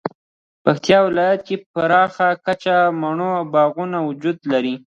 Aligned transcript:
پکتیکا 0.63 0.99
ولایت 1.07 1.41
کې 1.47 1.55
په 1.61 1.67
پراخه 1.73 2.27
کچه 2.45 2.75
مڼو 3.01 3.31
باغونه 3.53 3.97
وجود 4.09 4.37
لري 4.51 4.75